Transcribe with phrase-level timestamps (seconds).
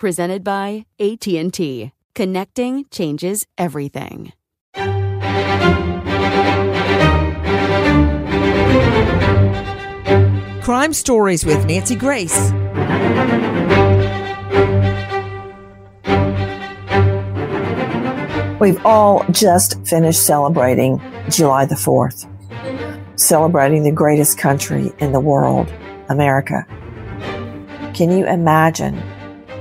[0.00, 1.92] presented by AT&T.
[2.14, 4.32] Connecting changes everything.
[10.62, 12.50] Crime Stories with Nancy Grace.
[18.58, 22.26] We've all just finished celebrating July the 4th,
[23.18, 25.72] celebrating the greatest country in the world,
[26.08, 26.66] America.
[27.94, 29.02] Can you imagine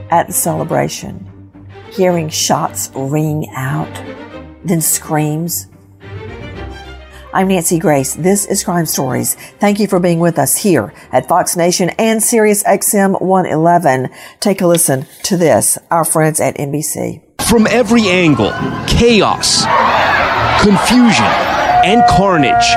[0.09, 1.61] at the celebration,
[1.91, 3.93] hearing shots ring out,
[4.63, 5.67] then screams.
[7.31, 8.15] I'm Nancy Grace.
[8.15, 9.35] This is Crime Stories.
[9.59, 14.09] Thank you for being with us here at Fox Nation and Sirius XM 111.
[14.39, 17.21] Take a listen to this, our friends at NBC.
[17.47, 18.51] From every angle,
[18.87, 19.63] chaos,
[20.63, 22.75] confusion, and carnage.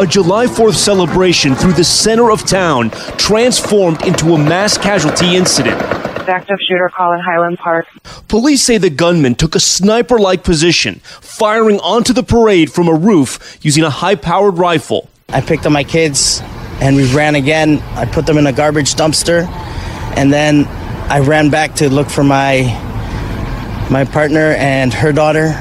[0.00, 5.80] A July 4th celebration through the center of town transformed into a mass casualty incident.
[6.28, 7.86] Active shooter call in Highland Park.
[8.28, 12.94] Police say the gunman took a sniper like position, firing onto the parade from a
[12.94, 15.08] roof using a high powered rifle.
[15.28, 16.40] I picked up my kids
[16.80, 17.80] and we ran again.
[17.94, 19.46] I put them in a garbage dumpster
[20.16, 20.66] and then
[21.10, 22.62] I ran back to look for my
[23.90, 25.60] my partner and her daughter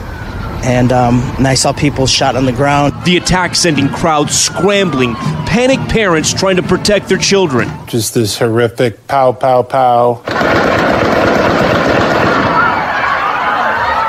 [0.64, 2.94] and, um, and I saw people shot on the ground.
[3.06, 5.16] The attack sending crowds scrambling,
[5.46, 7.70] panicked parents trying to protect their children.
[7.88, 10.24] Just this horrific pow, pow, pow.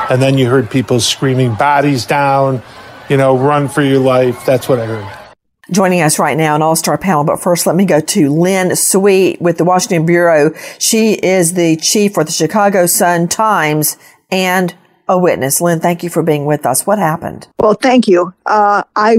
[0.09, 2.61] And then you heard people screaming, bodies down,
[3.09, 4.45] you know, run for your life.
[4.45, 5.19] That's what I heard.
[5.71, 7.23] Joining us right now, an all-star panel.
[7.23, 10.53] But first, let me go to Lynn Sweet with the Washington Bureau.
[10.77, 13.97] She is the chief for the Chicago Sun Times
[14.29, 14.75] and
[15.07, 15.61] a witness.
[15.61, 16.85] Lynn, thank you for being with us.
[16.85, 17.47] What happened?
[17.59, 18.33] Well, thank you.
[18.45, 19.17] Uh, I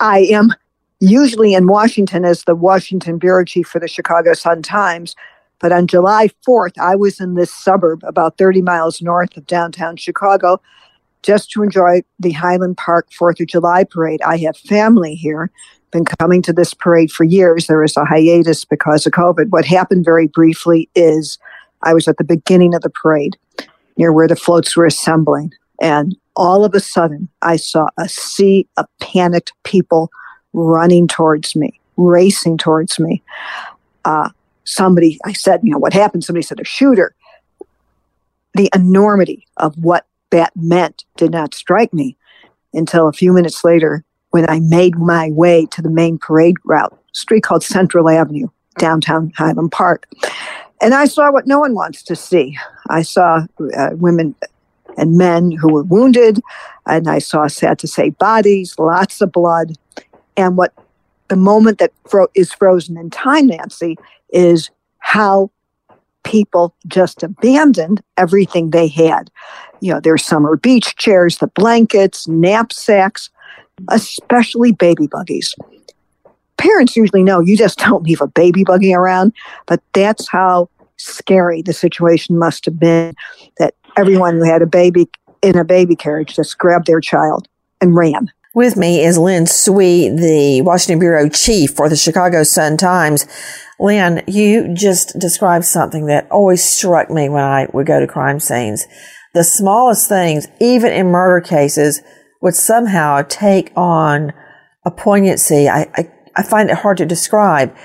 [0.00, 0.52] I am
[1.00, 5.14] usually in Washington as the Washington bureau chief for the Chicago Sun Times,
[5.60, 9.96] but on July 4th, I was in this suburb about 30 miles north of downtown
[9.96, 10.60] Chicago
[11.22, 14.20] just to enjoy the Highland Park 4th of July parade.
[14.22, 15.50] I have family here,
[15.90, 17.66] been coming to this parade for years.
[17.66, 19.50] There was a hiatus because of COVID.
[19.50, 21.38] What happened very briefly is
[21.82, 23.36] I was at the beginning of the parade
[23.98, 25.52] near where the floats were assembling.
[25.80, 30.10] And all of a sudden, I saw a sea of panicked people
[30.52, 33.22] running towards me, racing towards me.
[34.04, 34.30] Uh,
[34.64, 36.24] somebody, I said, you know, what happened?
[36.24, 37.14] Somebody said, a shooter.
[38.54, 42.16] The enormity of what that meant did not strike me
[42.72, 46.96] until a few minutes later when I made my way to the main parade route,
[47.12, 48.48] street called Central Avenue,
[48.78, 50.06] downtown Highland Park.
[50.80, 52.56] And I saw what no one wants to see.
[52.88, 53.46] I saw
[53.76, 54.34] uh, women
[54.96, 56.40] and men who were wounded,
[56.86, 59.72] and I saw, sad to say, bodies, lots of blood.
[60.36, 60.72] And what
[61.28, 63.96] the moment that fro- is frozen in time, Nancy,
[64.30, 65.50] is how
[66.24, 69.30] people just abandoned everything they had.
[69.80, 73.30] You know, their summer beach chairs, the blankets, knapsacks,
[73.90, 75.54] especially baby buggies.
[76.58, 79.32] Parents usually know you just don't leave a baby buggy around,
[79.66, 83.14] but that's how scary the situation must have been
[83.58, 85.08] that everyone who had a baby
[85.42, 87.48] in a baby carriage just grabbed their child
[87.80, 88.30] and ran.
[88.54, 93.26] With me is Lynn Sweet, the Washington Bureau Chief for the Chicago Sun Times.
[93.78, 98.40] Lynn, you just described something that always struck me when I would go to crime
[98.40, 98.86] scenes.
[99.34, 102.00] The smallest things, even in murder cases,
[102.40, 104.32] would somehow take on
[104.84, 105.68] a poignancy.
[105.68, 107.76] I, I, I find it hard to describe.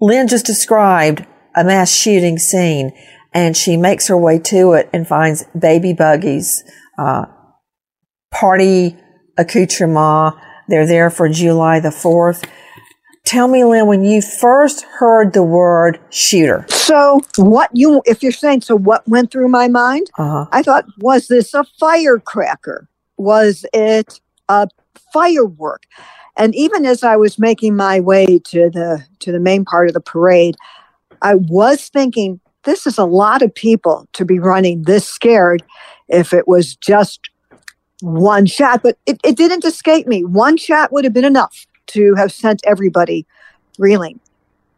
[0.00, 1.26] Lynn just described
[1.56, 2.92] a mass shooting scene
[3.32, 6.62] and she makes her way to it and finds baby buggies,
[6.98, 7.24] uh,
[8.30, 8.96] party
[9.38, 10.36] accoutrement.
[10.68, 12.46] They're there for July the 4th.
[13.24, 16.64] Tell me, Lynn, when you first heard the word shooter.
[16.68, 20.10] So, what you, if you're saying, so what went through my mind?
[20.18, 20.46] Uh-huh.
[20.50, 22.88] I thought, was this a firecracker?
[23.18, 24.68] Was it a
[25.12, 25.82] firework?
[26.38, 29.94] And even as I was making my way to the to the main part of
[29.94, 30.56] the parade,
[31.20, 35.62] I was thinking, this is a lot of people to be running this scared
[36.08, 37.28] if it was just
[38.00, 38.82] one shot.
[38.82, 40.24] But it, it didn't escape me.
[40.24, 43.26] One shot would have been enough to have sent everybody
[43.78, 44.20] reeling.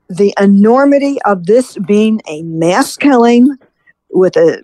[0.08, 3.56] The enormity of this being a mass killing
[4.10, 4.62] with a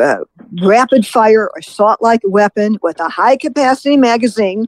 [0.00, 0.18] uh,
[0.62, 4.66] rapid fire assault like weapon with a high capacity magazine,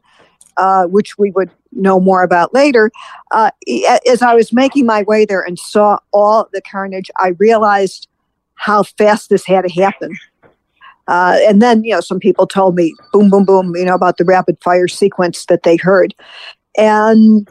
[0.59, 2.91] uh, which we would know more about later.
[3.31, 3.51] Uh,
[4.07, 8.09] as I was making my way there and saw all the carnage, I realized
[8.57, 10.17] how fast this had to happen.
[11.07, 14.19] Uh, and then, you know, some people told me, boom, boom, boom, you know, about
[14.19, 16.15] the rapid fire sequence that they heard.
[16.77, 17.49] And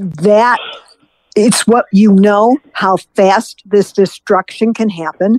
[0.00, 0.58] that
[1.36, 5.38] it's what you know how fast this destruction can happen.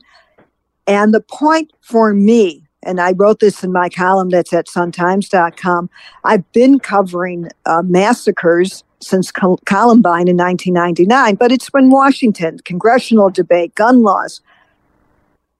[0.87, 5.89] And the point for me, and I wrote this in my column that's at suntimes.com,
[6.23, 13.29] I've been covering uh, massacres since Col- Columbine in 1999, but it's been Washington, congressional
[13.29, 14.41] debate, gun laws.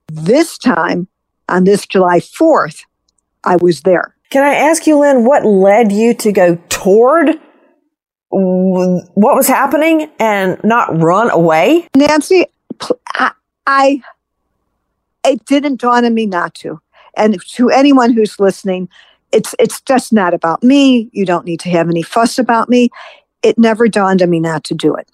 [0.08, 1.08] This time,
[1.48, 2.84] on this July 4th,
[3.44, 4.14] I was there.
[4.30, 7.38] Can I ask you, Lynn, what led you to go toward
[8.30, 11.86] what was happening and not run away?
[11.94, 12.46] Nancy,
[13.14, 13.32] I,
[13.66, 14.02] I
[15.24, 16.80] it didn't dawn on me not to.
[17.16, 18.88] And to anyone who's listening,
[19.32, 21.10] it's it's just not about me.
[21.12, 22.90] You don't need to have any fuss about me.
[23.42, 25.10] It never dawned on me not to do it.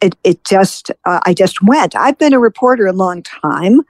[0.00, 1.96] It it just uh, I just went.
[1.96, 3.80] I've been a reporter a long time.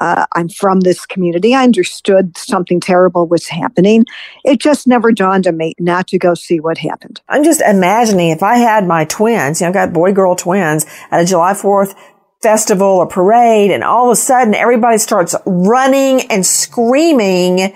[0.00, 1.54] Uh, I'm from this community.
[1.54, 4.04] I understood something terrible was happening.
[4.44, 7.20] It just never dawned on me not to go see what happened.
[7.28, 10.84] I'm just imagining if I had my twins, you know, I got boy girl twins
[11.12, 11.94] at a July 4th
[12.44, 17.74] festival or parade, and all of a sudden everybody starts running and screaming.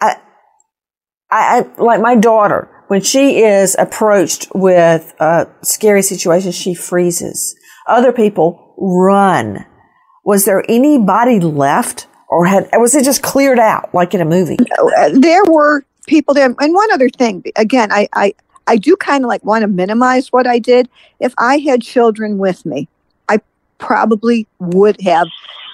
[0.00, 0.16] I,
[1.30, 7.56] I, I like my daughter, when she is approached with a scary situation, she freezes.
[7.88, 9.64] Other people run
[10.24, 14.56] was there anybody left or had was it just cleared out like in a movie
[14.98, 18.34] uh, there were people there and one other thing again i i,
[18.66, 20.88] I do kind of like want to minimize what i did
[21.20, 22.88] if i had children with me
[23.82, 25.28] probably would have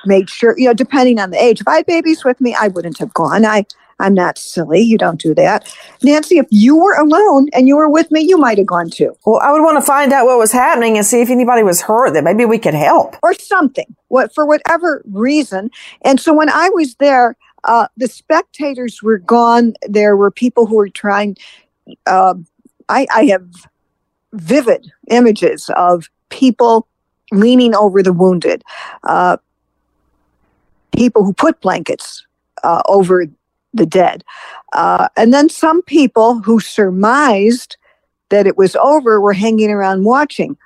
[0.06, 2.68] made sure you know depending on the age if i had babies with me i
[2.68, 3.64] wouldn't have gone i
[4.00, 4.80] I'm not silly.
[4.80, 5.74] You don't do that.
[6.02, 9.16] Nancy, if you were alone and you were with me, you might have gone too.
[9.26, 11.80] Well, I would want to find out what was happening and see if anybody was
[11.80, 13.16] hurt that maybe we could help.
[13.22, 15.70] Or something, what, for whatever reason.
[16.02, 19.74] And so when I was there, uh, the spectators were gone.
[19.88, 21.36] There were people who were trying.
[22.06, 22.34] Uh,
[22.88, 23.48] I, I have
[24.32, 26.86] vivid images of people
[27.32, 28.62] leaning over the wounded,
[29.04, 29.36] uh,
[30.92, 32.24] people who put blankets
[32.64, 33.26] uh, over
[33.74, 34.24] the dead.
[34.72, 37.76] Uh, and then some people who surmised
[38.30, 40.56] that it was over were hanging around watching.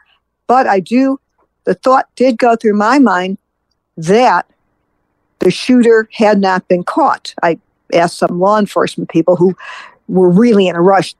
[0.47, 1.21] But I do,
[1.65, 3.39] the thought did go through my mind
[3.97, 4.47] that
[5.41, 7.35] the shooter had not been caught.
[7.43, 7.59] I
[7.93, 9.57] asked some law enforcement people who
[10.09, 11.15] were really in a rush,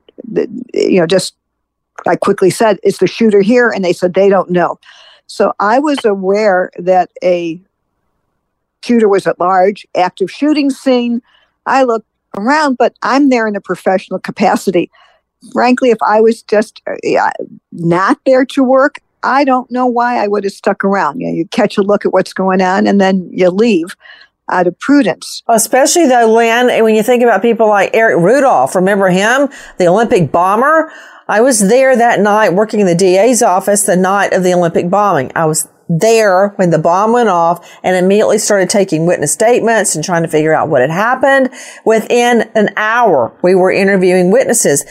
[0.75, 1.35] you know, just
[2.07, 3.71] I quickly said, Is the shooter here?
[3.71, 4.79] And they said they don't know.
[5.27, 7.61] So I was aware that a
[8.85, 11.23] shooter was at large, active shooting scene.
[11.67, 14.91] I looked around, but I'm there in a professional capacity.
[15.53, 17.31] Frankly, if I was just uh,
[17.73, 21.21] not there to work, I don't know why I would have stuck around.
[21.21, 23.95] You know, you catch a look at what's going on and then you leave
[24.51, 25.43] out of prudence.
[25.49, 30.33] Especially though, Lynn, when you think about people like Eric Rudolph, remember him, the Olympic
[30.33, 30.93] bomber?
[31.29, 34.91] I was there that night working in the DA's office the night of the Olympic
[34.91, 35.33] bombing.
[35.35, 40.05] I was there when the bomb went off and immediately started taking witness statements and
[40.05, 41.51] trying to figure out what had happened.
[41.85, 44.85] Within an hour, we were interviewing witnesses.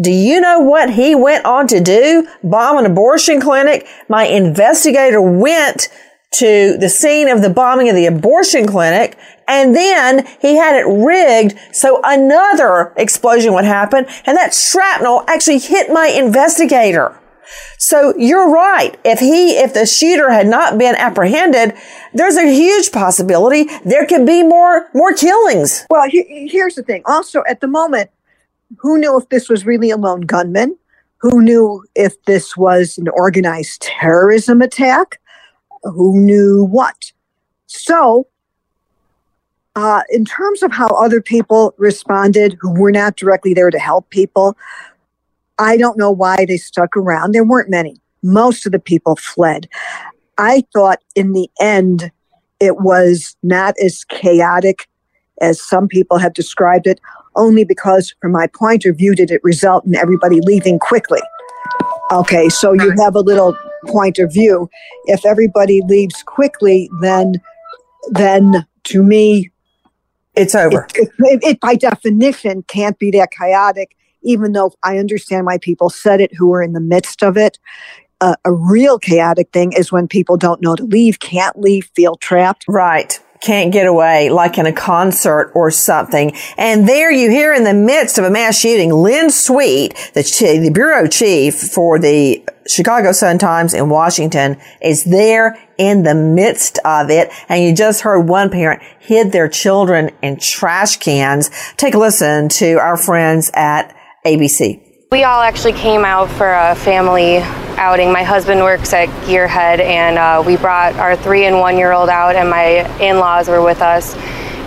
[0.00, 2.26] Do you know what he went on to do?
[2.44, 3.86] Bomb an abortion clinic.
[4.08, 5.88] My investigator went
[6.34, 9.16] to the scene of the bombing of the abortion clinic
[9.46, 15.58] and then he had it rigged so another explosion would happen and that shrapnel actually
[15.58, 17.18] hit my investigator.
[17.78, 18.98] So you're right.
[19.04, 21.74] If he, if the shooter had not been apprehended,
[22.12, 25.86] there's a huge possibility there could be more, more killings.
[25.88, 27.02] Well, he, here's the thing.
[27.06, 28.10] Also, at the moment,
[28.78, 30.76] who knew if this was really a lone gunman?
[31.20, 35.20] Who knew if this was an organized terrorism attack?
[35.82, 37.12] Who knew what?
[37.66, 38.26] So,
[39.76, 44.10] uh, in terms of how other people responded who were not directly there to help
[44.10, 44.56] people,
[45.58, 47.32] I don't know why they stuck around.
[47.32, 48.00] There weren't many.
[48.22, 49.68] Most of the people fled.
[50.36, 52.10] I thought in the end,
[52.60, 54.88] it was not as chaotic
[55.40, 57.00] as some people have described it,
[57.36, 61.20] only because, from my point of view, did it result in everybody leaving quickly.
[62.10, 63.56] Okay, so you have a little
[63.86, 64.68] point of view.
[65.04, 67.34] If everybody leaves quickly, then,
[68.10, 69.50] then to me,
[70.34, 70.86] it's over.
[70.94, 75.90] It, it, it, by definition can't be that chaotic even though I understand why people
[75.90, 77.58] said it who were in the midst of it.
[78.20, 82.16] Uh, a real chaotic thing is when people don't know to leave, can't leave, feel
[82.16, 82.64] trapped.
[82.68, 86.32] Right can't get away like in a concert or something.
[86.56, 90.22] And there you hear in the midst of a mass shooting, Lynn Sweet, the,
[90.62, 97.10] the bureau chief for the Chicago Sun-Times in Washington is there in the midst of
[97.10, 97.30] it.
[97.48, 101.50] And you just heard one parent hid their children in trash cans.
[101.76, 103.94] Take a listen to our friends at
[104.26, 104.87] ABC.
[105.10, 107.38] We all actually came out for a family
[107.78, 108.12] outing.
[108.12, 112.10] My husband works at Gearhead, and uh, we brought our three and one year old
[112.10, 114.14] out, and my in laws were with us.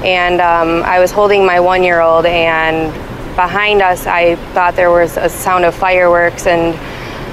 [0.03, 2.91] And um, I was holding my one year old, and
[3.35, 6.47] behind us, I thought there was a sound of fireworks.
[6.47, 6.73] And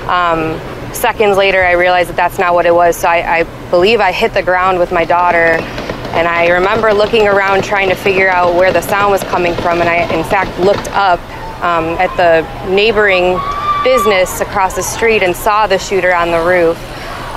[0.06, 0.60] um,
[0.92, 2.94] seconds later, I realized that that's not what it was.
[2.94, 5.56] So I, I believe I hit the ground with my daughter.
[6.12, 9.80] And I remember looking around trying to figure out where the sound was coming from.
[9.80, 11.20] And I, in fact, looked up
[11.62, 13.38] um, at the neighboring
[13.84, 16.76] business across the street and saw the shooter on the roof.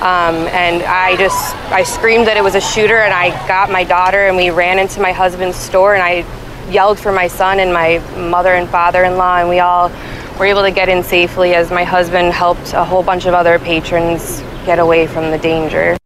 [0.02, 3.84] Um, and I just I screamed that it was a shooter, and I got my
[3.84, 6.24] daughter, and we ran into my husband's store, and I
[6.70, 9.92] yelled for my son and my mother and father-in-law, and we all
[10.38, 13.58] were able to get in safely as my husband helped a whole bunch of other
[13.60, 15.96] patrons get away from the danger.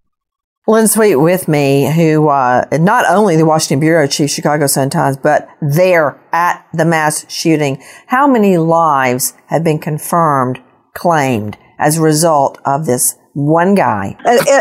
[0.68, 5.48] Lynn Sweet with me, who uh, not only the Washington Bureau Chief, Chicago Sun-Times, but
[5.60, 7.80] there at the mass shooting.
[8.06, 10.60] How many lives have been confirmed,
[10.92, 14.16] claimed as a result of this one guy?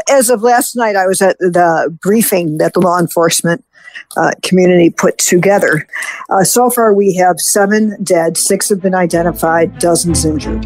[0.08, 3.66] As of last night, I was at the briefing that the law enforcement
[4.16, 5.88] uh, community put together.
[6.30, 10.66] Uh, so far, we have seven dead, six have been identified, dozens injured.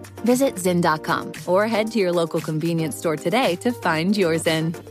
[0.23, 4.90] Visit Zyn.com or head to your local convenience store today to find your Zyn.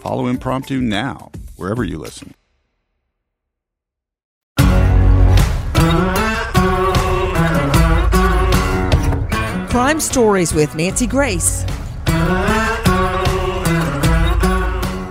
[0.00, 2.34] Follow Impromptu now, wherever you listen.
[9.70, 11.64] Crime Stories with Nancy Grace.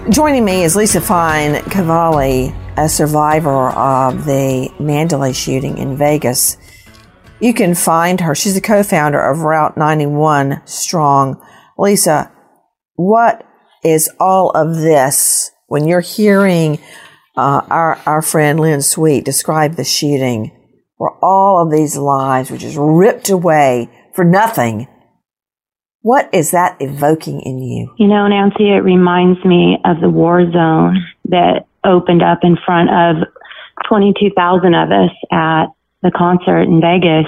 [0.09, 6.57] Joining me is Lisa Fine Cavalli, a survivor of the Mandalay shooting in Vegas.
[7.39, 8.35] You can find her.
[8.35, 11.41] She's the co-founder of Route 91 Strong.
[11.77, 12.31] Lisa,
[12.95, 13.46] what
[13.83, 16.79] is all of this when you're hearing
[17.35, 20.51] uh, our our friend Lynn Sweet describe the shooting,
[20.97, 24.87] where all of these lives were just ripped away for nothing?
[26.01, 27.93] What is that evoking in you?
[27.97, 32.89] You know, Nancy, it reminds me of the war zone that opened up in front
[32.89, 33.27] of
[33.87, 35.65] 22,000 of us at
[36.01, 37.27] the concert in Vegas.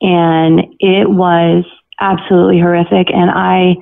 [0.00, 1.64] And it was
[2.00, 3.08] absolutely horrific.
[3.10, 3.74] And I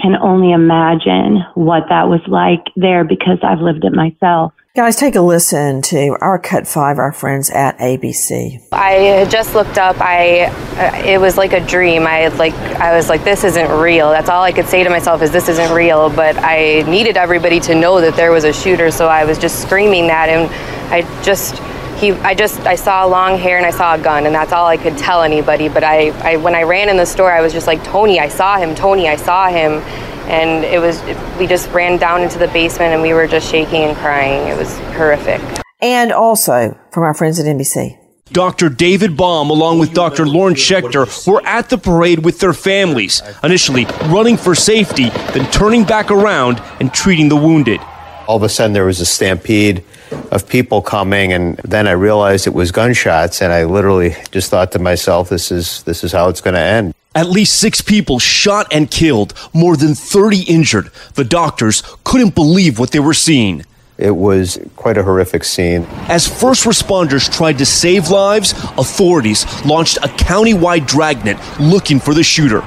[0.00, 4.52] can only imagine what that was like there because I've lived it myself.
[4.76, 8.62] Guys, take a listen to our Cut 5, our friends at ABC.
[8.70, 9.96] I had just looked up.
[10.00, 12.06] I uh, it was like a dream.
[12.06, 14.10] I like I was like this isn't real.
[14.10, 17.58] That's all I could say to myself is this isn't real, but I needed everybody
[17.60, 20.48] to know that there was a shooter, so I was just screaming that and
[20.92, 21.60] I just
[21.98, 24.66] he I just I saw long hair and I saw a gun and that's all
[24.66, 27.52] I could tell anybody, but I, I when I ran in the store I was
[27.52, 29.82] just like Tony, I saw him, Tony, I saw him
[30.28, 31.02] and it was
[31.38, 34.48] we just ran down into the basement and we were just shaking and crying.
[34.48, 35.40] It was horrific.
[35.80, 37.98] And also from our friends at NBC.
[38.30, 38.68] Dr.
[38.68, 40.26] David Baum, along with Dr.
[40.26, 45.84] Lauren Schechter, were at the parade with their families, initially running for safety, then turning
[45.84, 47.80] back around and treating the wounded.
[48.26, 49.82] All of a sudden, there was a stampede
[50.30, 54.72] of people coming, and then I realized it was gunshots, and I literally just thought
[54.72, 58.18] to myself, "This is this is how it's going to end." At least six people
[58.18, 60.90] shot and killed, more than 30 injured.
[61.14, 63.64] The doctors couldn't believe what they were seeing.
[63.96, 65.84] It was quite a horrific scene.
[66.08, 72.22] As first responders tried to save lives, authorities launched a countywide dragnet looking for the
[72.22, 72.62] shooter.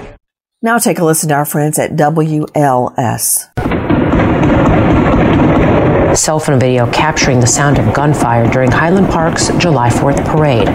[0.61, 3.47] Now take a listen to our friends at WLS.
[6.15, 10.67] Cell phone video capturing the sound of gunfire during Highland Park's July 4th parade.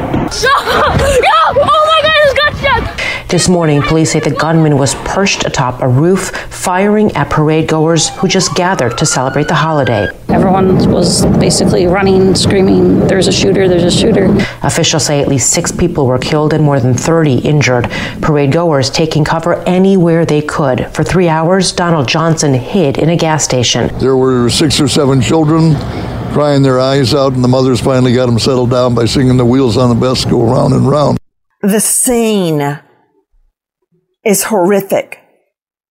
[3.28, 8.08] This morning, police say the gunman was perched atop a roof, firing at parade goers
[8.10, 10.06] who just gathered to celebrate the holiday.
[10.28, 14.26] Everyone was basically running, screaming, There's a shooter, there's a shooter.
[14.62, 17.90] Officials say at least six people were killed and more than 30 injured.
[18.22, 20.86] Parade goers taking cover anywhere they could.
[20.94, 23.92] For three hours, Donald Johnson hid in a gas station.
[23.98, 25.74] There were six or seven children
[26.32, 29.44] crying their eyes out, and the mothers finally got them settled down by singing the
[29.44, 31.18] wheels on the bus go round and round.
[31.62, 32.78] The scene
[34.26, 35.20] is horrific.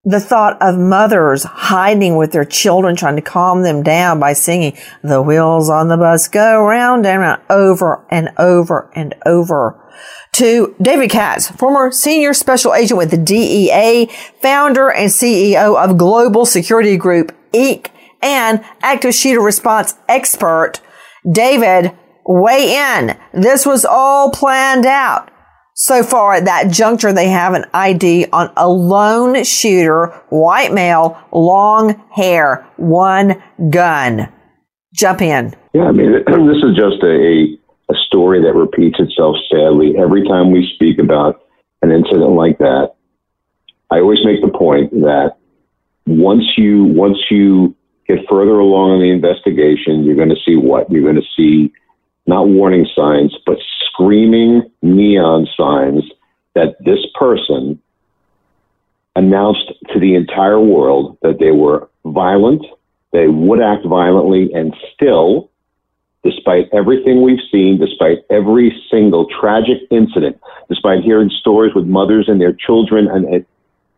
[0.04, 4.78] The thought of mothers hiding with their children, trying to calm them down by singing
[5.02, 9.82] the wheels on the bus go round and round over and over and over.
[10.34, 14.08] To David Katz, former senior special agent with the DEA,
[14.40, 17.88] founder and CEO of Global Security Group, Inc.,
[18.22, 20.80] and active shooter response expert.
[21.28, 21.96] David,
[22.26, 23.16] weigh in.
[23.32, 25.30] This was all planned out.
[25.78, 31.22] So far at that juncture, they have an ID on a lone shooter, white male,
[31.32, 34.32] long hair, one gun.
[34.94, 35.54] Jump in.
[35.74, 37.58] Yeah, I mean, this is just a,
[37.90, 39.92] a story that repeats itself sadly.
[39.98, 41.42] Every time we speak about
[41.82, 42.94] an incident like that,
[43.90, 45.36] I always make the point that
[46.06, 47.76] once you once you
[48.08, 50.90] get further along in the investigation, you're going to see what?
[50.90, 51.70] You're going to see
[52.26, 53.58] not warning signs, but
[53.96, 56.04] screaming neon signs
[56.54, 57.80] that this person
[59.14, 62.64] announced to the entire world that they were violent,
[63.12, 65.50] they would act violently, and still,
[66.22, 72.40] despite everything we've seen, despite every single tragic incident, despite hearing stories with mothers and
[72.40, 73.46] their children, and it,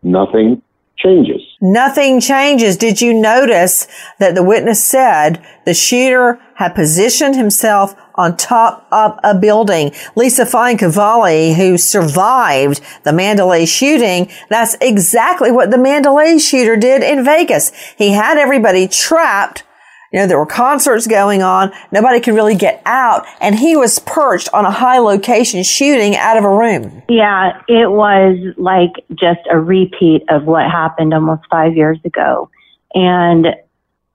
[0.03, 0.61] nothing
[0.97, 1.41] changes.
[1.61, 2.77] Nothing changes.
[2.77, 3.87] Did you notice
[4.19, 9.91] that the witness said the shooter had positioned himself on top of a building?
[10.15, 17.01] Lisa Fine Cavalli, who survived the Mandalay shooting, that's exactly what the Mandalay shooter did
[17.01, 17.71] in Vegas.
[17.97, 19.63] He had everybody trapped
[20.11, 21.71] you know, there were concerts going on.
[21.91, 23.25] Nobody could really get out.
[23.39, 27.03] And he was perched on a high location shooting out of a room.
[27.07, 32.49] Yeah, it was like just a repeat of what happened almost five years ago.
[32.95, 33.47] And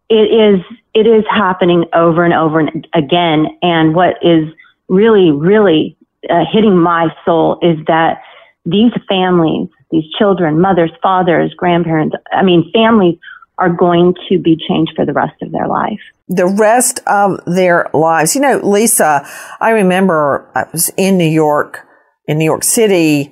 [0.08, 0.60] it is,
[0.94, 3.46] it is happening over and over and again.
[3.62, 4.44] And what is
[4.88, 5.96] really, really
[6.28, 8.22] uh, hitting my soul is that
[8.66, 13.18] these families, these children, mothers, fathers, grandparents, I mean, families
[13.58, 16.00] are going to be changed for the rest of their life.
[16.28, 18.34] The rest of their lives.
[18.34, 19.26] You know, Lisa,
[19.60, 21.86] I remember I was in New York,
[22.26, 23.30] in New York City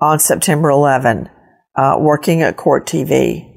[0.00, 1.28] on September 11,
[1.76, 3.49] uh, working at Court TV.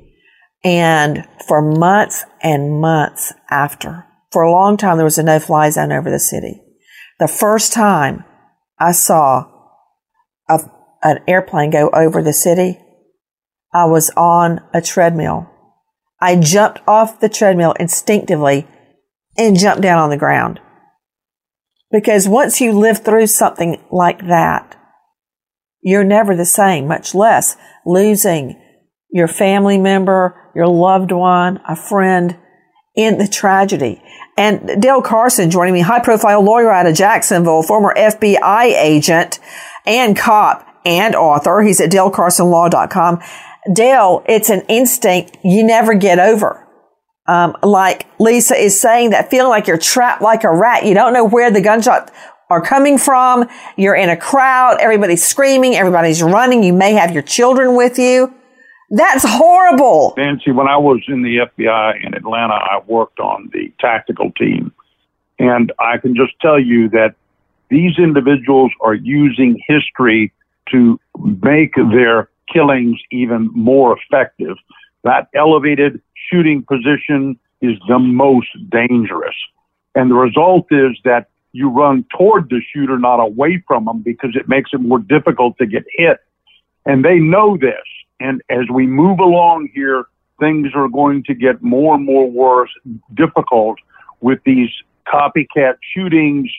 [0.63, 5.69] And for months and months after, for a long time, there was a no fly
[5.69, 6.61] zone over the city.
[7.19, 8.23] The first time
[8.79, 9.45] I saw
[10.49, 10.59] a,
[11.01, 12.79] an airplane go over the city,
[13.73, 15.49] I was on a treadmill
[16.23, 18.65] I jumped off the treadmill instinctively
[19.37, 20.61] and jumped down on the ground.
[21.91, 24.79] Because once you live through something like that,
[25.81, 28.57] you're never the same, much less losing
[29.13, 32.37] your family member, your loved one, a friend
[32.95, 34.01] in the tragedy.
[34.35, 39.39] And Dale Carson joining me, high profile lawyer out of Jacksonville, former FBI agent
[39.85, 41.61] and cop and author.
[41.61, 43.21] He's at dalecarsonlaw.com.
[43.71, 46.67] Dale, it's an instinct you never get over.
[47.27, 50.85] Um, like Lisa is saying that feeling like you're trapped like a rat.
[50.85, 52.11] You don't know where the gunshots
[52.49, 53.47] are coming from.
[53.77, 54.79] You're in a crowd.
[54.81, 55.75] Everybody's screaming.
[55.75, 56.63] Everybody's running.
[56.63, 58.33] You may have your children with you.
[58.89, 60.13] That's horrible.
[60.17, 64.71] Nancy, when I was in the FBI in Atlanta, I worked on the tactical team.
[65.39, 67.15] And I can just tell you that
[67.69, 70.31] these individuals are using history
[70.71, 70.99] to
[71.41, 74.57] make their killings even more effective.
[75.03, 79.35] That elevated shooting position is the most dangerous.
[79.95, 84.31] And the result is that you run toward the shooter, not away from them, because
[84.35, 86.17] it makes it more difficult to get hit.
[86.85, 87.83] And they know this.
[88.23, 90.05] And as we move along here,
[90.39, 92.71] things are going to get more and more worse,
[93.13, 93.77] difficult
[94.21, 94.69] with these
[95.05, 96.49] copycat shootings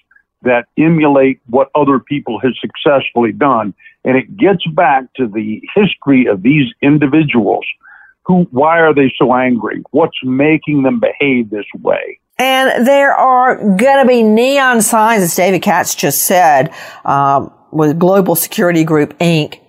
[0.42, 3.72] that emulate what other people have successfully done.
[4.04, 7.64] And it gets back to the history of these individuals.
[8.26, 9.82] Who, why are they so angry?
[9.90, 12.20] What's making them behave this way?
[12.38, 16.74] And there are going to be neon signs, as David Katz just said,
[17.06, 19.60] um, with Global Security Group Inc.,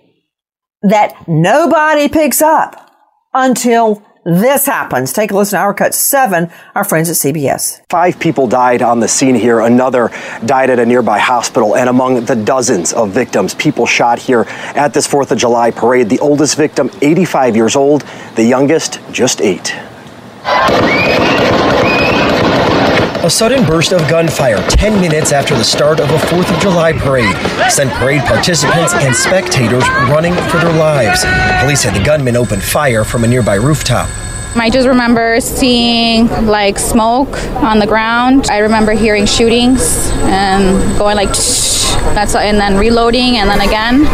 [0.86, 2.90] that nobody picks up
[3.34, 5.12] until this happens.
[5.12, 7.80] Take a listen to our cut seven, our friends at CBS.
[7.88, 9.60] Five people died on the scene here.
[9.60, 10.10] Another
[10.44, 11.76] died at a nearby hospital.
[11.76, 14.44] And among the dozens of victims, people shot here
[14.74, 19.40] at this 4th of July parade, the oldest victim, 85 years old, the youngest, just
[19.40, 19.72] eight.
[23.26, 26.92] A sudden burst of gunfire 10 minutes after the start of a 4th of July
[26.92, 27.34] parade
[27.68, 31.24] sent parade participants and spectators running for their lives.
[31.60, 34.08] Police said the gunman opened fire from a nearby rooftop.
[34.54, 38.46] I just remember seeing like smoke on the ground.
[38.48, 41.30] I remember hearing shootings and going like
[42.14, 44.06] that's and then reloading and then again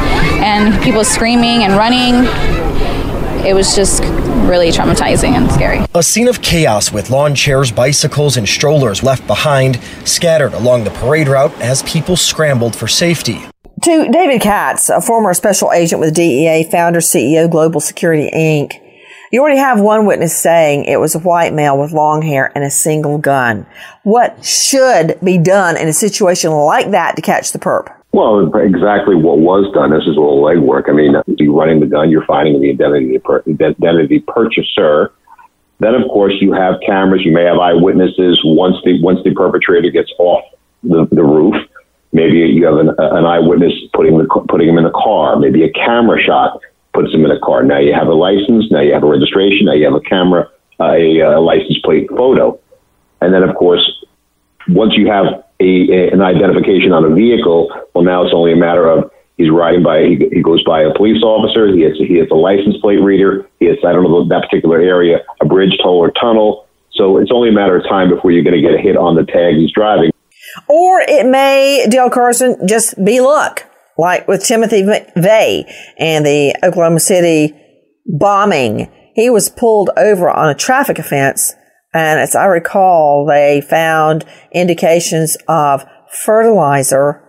[0.42, 2.24] and people screaming and running.
[3.46, 4.02] It was just
[4.48, 5.80] really traumatizing and scary.
[5.94, 10.90] A scene of chaos with lawn chairs, bicycles, and strollers left behind, scattered along the
[10.90, 13.40] parade route as people scrambled for safety.
[13.82, 18.78] To David Katz, a former special agent with DEA, founder, CEO, Global Security Inc.,
[19.32, 22.62] you already have one witness saying it was a white male with long hair and
[22.62, 23.66] a single gun.
[24.02, 27.92] What should be done in a situation like that to catch the perp?
[28.12, 29.90] Well, exactly what was done.
[29.90, 30.88] This is all legwork.
[30.88, 35.12] I mean, you're running the gun, you're finding the identity identity purchaser.
[35.80, 37.24] Then, of course, you have cameras.
[37.24, 40.44] You may have eyewitnesses once the once the perpetrator gets off
[40.82, 41.56] the, the roof.
[42.12, 45.36] Maybe you have an, an eyewitness putting the, putting him in a car.
[45.38, 46.60] Maybe a camera shot
[46.92, 47.62] puts him in a car.
[47.62, 48.70] Now you have a license.
[48.70, 49.66] Now you have a registration.
[49.66, 52.58] Now you have a camera a, a license plate photo.
[53.20, 54.04] And then, of course,
[54.68, 58.88] once you have a, an identification on a vehicle, well, now it's only a matter
[58.88, 62.28] of he's riding by, he, he goes by a police officer, he has, he has
[62.30, 65.98] a license plate reader, he has, I don't know, that particular area, a bridge, toll,
[65.98, 66.66] or tunnel.
[66.92, 69.16] So it's only a matter of time before you're going to get a hit on
[69.16, 70.10] the tag he's driving.
[70.68, 73.64] Or it may, Dale Carson, just be luck,
[73.96, 75.64] like with Timothy McVeigh
[75.98, 77.54] and the Oklahoma City
[78.06, 78.92] bombing.
[79.14, 81.54] He was pulled over on a traffic offense,
[81.94, 87.22] and as I recall, they found indications of fertilizer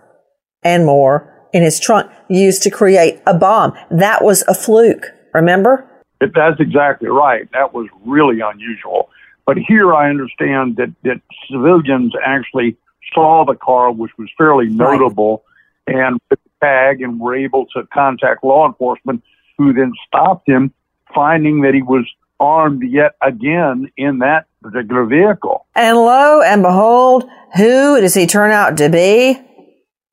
[0.62, 3.74] and more in his trunk used to create a bomb.
[3.90, 5.88] That was a fluke, remember?
[6.20, 7.48] That's exactly right.
[7.52, 9.10] That was really unusual.
[9.46, 12.76] But here I understand that, that civilians actually
[13.12, 15.44] saw the car, which was fairly notable,
[15.86, 15.96] right.
[15.96, 19.22] and with the tag and were able to contact law enforcement,
[19.58, 20.72] who then stopped him,
[21.14, 22.06] finding that he was
[22.40, 25.66] armed yet again in that particular vehicle.
[25.74, 29.38] And lo and behold, who does he turn out to be?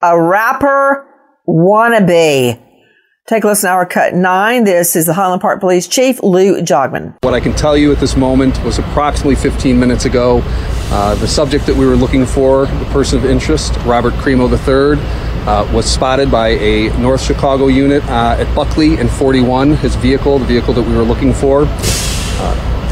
[0.02, 1.08] A rapper
[1.48, 2.62] wannabe.
[3.28, 4.66] Take a listen to our cut nine.
[4.66, 7.16] This is the Highland Park Police Chief, Lou Jogmen.
[7.22, 11.28] What I can tell you at this moment was approximately 15 minutes ago, uh, the
[11.28, 15.00] subject that we were looking for, the person of interest, Robert Crimo III,
[15.48, 20.40] uh, was spotted by a North Chicago unit uh, at Buckley and 41, his vehicle,
[20.40, 21.66] the vehicle that we were looking for.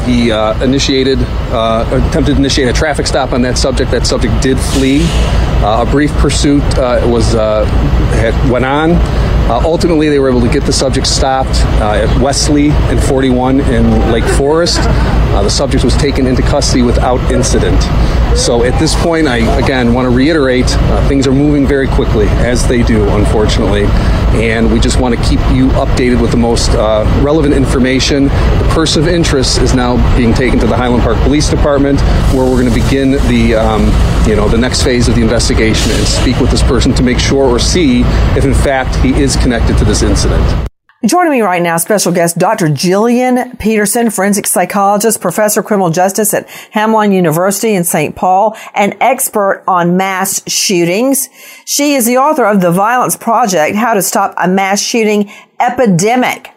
[0.00, 3.90] Uh, he uh, initiated, uh, attempted to initiate a traffic stop on that subject.
[3.90, 5.02] That subject did flee.
[5.62, 6.62] a brief pursuit
[7.06, 8.92] was had, went on.
[9.50, 13.60] Uh, ultimately, they were able to get the subject stopped uh, at Westleigh and 41
[13.60, 14.78] in Lake Forest.
[14.80, 17.74] Uh, the subject was taken into custody without incident.
[18.36, 22.26] So at this point, I again want to reiterate uh, things are moving very quickly,
[22.28, 23.84] as they do, unfortunately.
[24.40, 28.24] And we just want to keep you updated with the most uh, relevant information.
[28.24, 32.00] The person of interest is now being taken to the Highland Park Police Department,
[32.32, 33.86] where we're going to begin the um,
[34.28, 37.18] you know the next phase of the investigation and speak with this person to make
[37.18, 38.02] sure or see
[38.36, 40.69] if in fact he is connected to this incident.
[41.06, 42.66] Joining me right now, special guest Dr.
[42.66, 48.14] Jillian Peterson, forensic psychologist, professor of criminal justice at Hamline University in St.
[48.14, 51.30] Paul, an expert on mass shootings.
[51.64, 56.50] She is the author of The Violence Project, How to Stop a Mass Shooting Epidemic.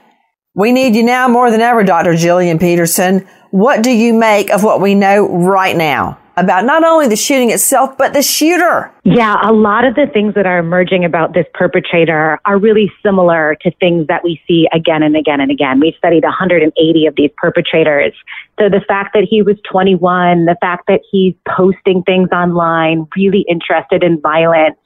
[0.54, 2.12] We need you now more than ever, Dr.
[2.12, 3.26] Jillian Peterson.
[3.52, 6.20] What do you make of what we know right now?
[6.36, 8.92] About not only the shooting itself, but the shooter.
[9.04, 13.56] Yeah, a lot of the things that are emerging about this perpetrator are really similar
[13.62, 15.80] to things that we see again and again and again.
[15.80, 18.14] We've studied 180 of these perpetrators.
[18.60, 23.46] So the fact that he was 21, the fact that he's posting things online, really
[23.48, 24.78] interested in violence,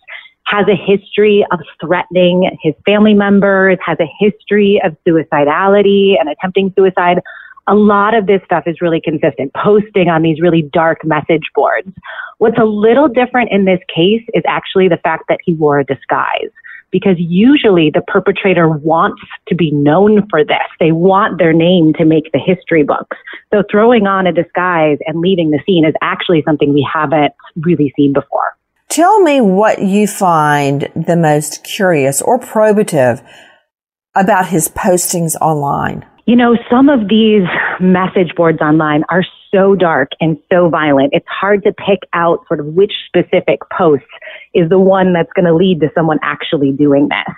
[0.48, 6.74] has a history of threatening his family members, has a history of suicidality and attempting
[6.78, 7.22] suicide
[7.68, 11.90] a lot of this stuff is really consistent, posting on these really dark message boards.
[12.38, 15.86] What's a little different in this case is actually the fact that he wore a
[15.86, 16.52] disguise.
[16.90, 20.56] Because usually the perpetrator wants to be known for this.
[20.80, 23.18] They want their name to make the history books.
[23.54, 27.92] So throwing on a disguise and leaving the scene is actually something we haven't really
[27.98, 28.56] seen before.
[28.88, 33.22] Tell me what you find the most curious or probative
[34.16, 36.06] about his postings online.
[36.28, 37.48] You know, some of these
[37.80, 41.12] message boards online are so dark and so violent.
[41.14, 44.04] It's hard to pick out sort of which specific post
[44.54, 47.34] is the one that's going to lead to someone actually doing this.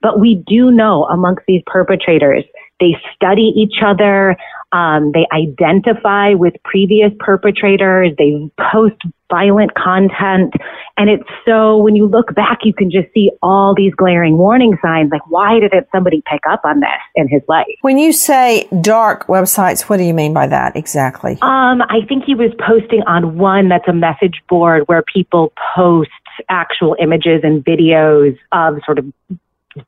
[0.00, 2.44] But we do know amongst these perpetrators,
[2.80, 4.38] they study each other.
[4.72, 8.12] Um, they identify with previous perpetrators.
[8.16, 8.96] They post
[9.30, 10.52] violent content.
[10.96, 14.76] And it's so, when you look back, you can just see all these glaring warning
[14.82, 15.10] signs.
[15.10, 17.66] Like, why didn't somebody pick up on this in his life?
[17.80, 21.38] When you say dark websites, what do you mean by that exactly?
[21.42, 26.10] Um, I think he was posting on one that's a message board where people post
[26.48, 29.06] actual images and videos of sort of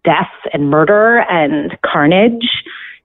[0.04, 2.48] death and murder and carnage.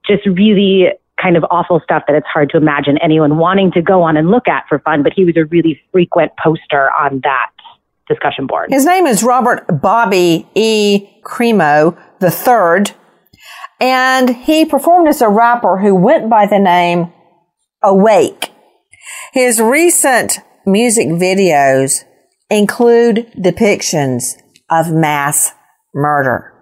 [0.06, 0.88] Just really
[1.20, 4.30] kind of awful stuff that it's hard to imagine anyone wanting to go on and
[4.30, 7.50] look at for fun, but he was a really frequent poster on that
[8.08, 8.70] discussion board.
[8.70, 11.08] His name is Robert Bobby E.
[11.24, 12.94] Crimo III,
[13.80, 17.12] and he performed as a rapper who went by the name
[17.82, 18.50] Awake.
[19.32, 22.04] His recent music videos
[22.50, 24.34] include depictions
[24.70, 25.52] of mass
[25.94, 26.52] murder.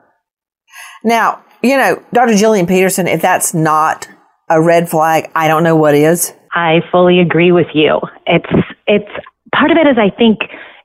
[1.05, 2.33] Now, you know, Dr.
[2.33, 4.09] Jillian Peterson, if that's not
[4.49, 6.33] a red flag, I don't know what is.
[6.53, 8.01] I fully agree with you.
[8.27, 8.51] It's
[8.87, 9.11] it's
[9.55, 10.39] part of it is I think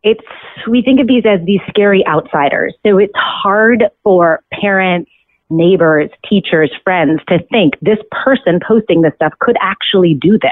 [0.04, 0.26] it's
[0.69, 2.74] we think of these as these scary outsiders.
[2.86, 5.10] So it's hard for parents,
[5.50, 10.52] neighbors, teachers, friends to think this person posting this stuff could actually do this.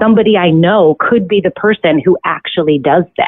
[0.00, 3.26] somebody I know could be the person who actually does this.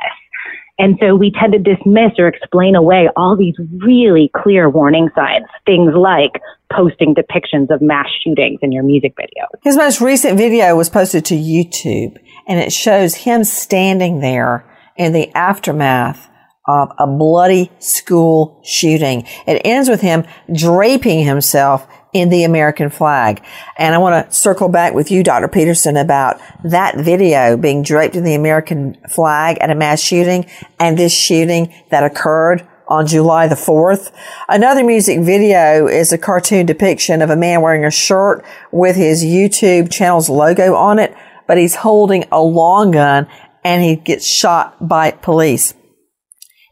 [0.79, 5.47] And so we tend to dismiss or explain away all these really clear warning signs,
[5.65, 9.49] things like posting depictions of mass shootings in your music videos.
[9.63, 15.13] His most recent video was posted to YouTube and it shows him standing there in
[15.13, 16.29] the aftermath
[16.69, 19.25] of a bloody school shooting.
[19.47, 21.87] It ends with him draping himself
[22.21, 23.45] in the American flag.
[23.77, 25.49] And I want to circle back with you, Dr.
[25.49, 30.47] Peterson, about that video being draped in the American flag at a mass shooting
[30.79, 34.13] and this shooting that occurred on July the 4th.
[34.49, 39.25] Another music video is a cartoon depiction of a man wearing a shirt with his
[39.25, 41.15] YouTube channel's logo on it,
[41.47, 43.27] but he's holding a long gun
[43.65, 45.75] and he gets shot by police.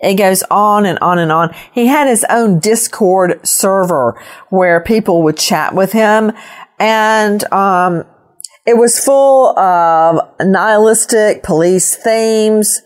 [0.04, 1.54] It goes on and on and on.
[1.72, 6.32] He had his own Discord server where people would chat with him
[6.78, 8.04] and, um,
[8.66, 12.80] it was full of nihilistic police themes.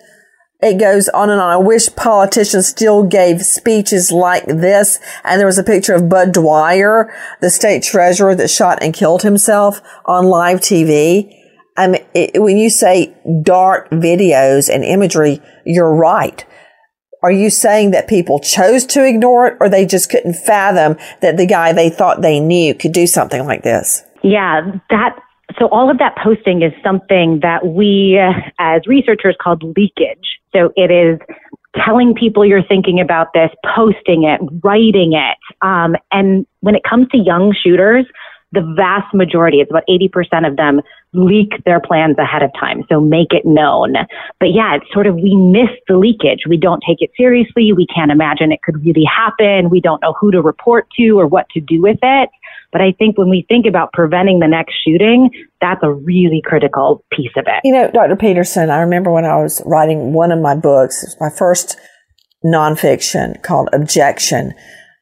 [0.60, 1.50] It goes on and on.
[1.50, 4.98] I wish politicians still gave speeches like this.
[5.22, 9.22] And there was a picture of Budd Dwyer, the state treasurer that shot and killed
[9.22, 11.32] himself on live TV.
[11.76, 16.44] I mean, it, when you say dark videos and imagery, you're right.
[17.28, 21.36] Are you saying that people chose to ignore it or they just couldn't fathom that
[21.36, 24.02] the guy they thought they knew could do something like this?
[24.22, 25.20] Yeah, that
[25.58, 28.18] so all of that posting is something that we
[28.58, 30.40] as researchers called leakage.
[30.54, 31.20] So it is
[31.76, 35.36] telling people you're thinking about this, posting it, writing it.
[35.60, 38.06] Um, and when it comes to young shooters,
[38.52, 40.80] the vast majority, it's about 80% of them
[41.12, 42.82] leak their plans ahead of time.
[42.88, 43.94] So make it known.
[44.40, 46.40] But yeah, it's sort of, we miss the leakage.
[46.48, 47.72] We don't take it seriously.
[47.72, 49.70] We can't imagine it could really happen.
[49.70, 52.30] We don't know who to report to or what to do with it.
[52.72, 55.30] But I think when we think about preventing the next shooting,
[55.60, 57.60] that's a really critical piece of it.
[57.64, 58.16] You know, Dr.
[58.16, 61.78] Peterson, I remember when I was writing one of my books, my first
[62.44, 64.54] nonfiction called Objection.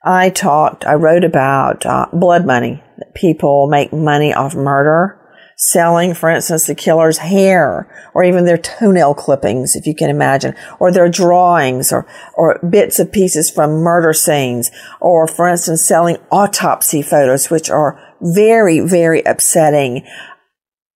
[0.04, 2.82] I talked, I wrote about uh, blood money.
[3.16, 5.20] People make money off murder
[5.56, 10.54] selling, for instance, the killer's hair or even their toenail clippings, if you can imagine,
[10.78, 16.18] or their drawings or, or bits of pieces from murder scenes, or for instance, selling
[16.30, 20.06] autopsy photos, which are very, very upsetting.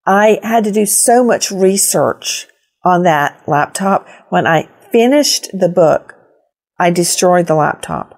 [0.06, 2.46] I had to do so much research
[2.84, 4.06] on that laptop.
[4.28, 6.14] When I finished the book,
[6.78, 8.16] I destroyed the laptop.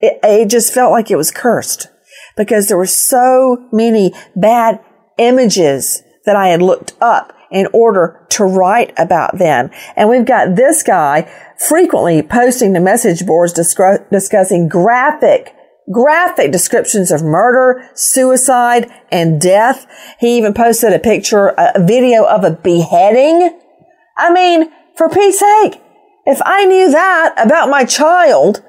[0.00, 1.88] It, it just felt like it was cursed
[2.36, 4.80] because there were so many bad
[5.18, 9.70] images that I had looked up in order to write about them.
[9.94, 11.30] And we've got this guy
[11.68, 15.54] frequently posting to message boards discussing graphic,
[15.92, 19.86] graphic descriptions of murder, suicide, and death.
[20.18, 23.56] He even posted a picture, a video of a beheading.
[24.16, 25.80] I mean, for Pete's sake,
[26.26, 28.64] if I knew that about my child